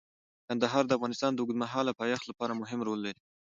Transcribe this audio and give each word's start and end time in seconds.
کندهار 0.47 0.83
د 0.87 0.91
افغانستان 0.97 1.31
د 1.33 1.39
اوږدمهاله 1.41 1.97
پایښت 2.01 2.25
لپاره 2.27 2.59
مهم 2.61 2.79
رول 2.87 2.99
لري. 3.05 3.19